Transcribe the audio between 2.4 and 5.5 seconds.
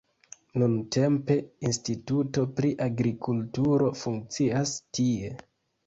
pri agrikulturo funkcias tie.